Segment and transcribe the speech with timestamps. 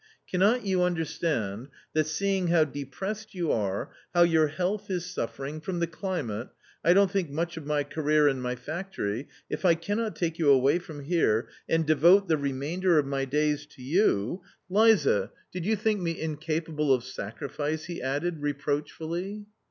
[0.31, 5.61] "Cannot you understand that, seeing how depressed you are, how your health is suffering....
[5.61, 6.47] from the climate,
[6.83, 10.15] I \ don't think much of my career and my factory, if I cannot \
[10.15, 14.41] take you away from here, and devote the remainder of my 1 days to you..•.
[14.75, 15.31] Liza!
[15.53, 19.45] did you think me incapable of sacrifice?" he added, reproachfully.